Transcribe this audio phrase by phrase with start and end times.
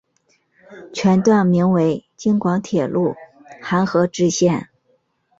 [0.91, 3.13] 全段名为京广铁路
[3.61, 4.69] 邯和支线。